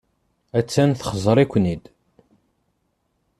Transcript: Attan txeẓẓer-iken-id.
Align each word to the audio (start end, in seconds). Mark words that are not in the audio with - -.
Attan 0.59 0.89
txeẓẓer-iken-id. 0.93 1.83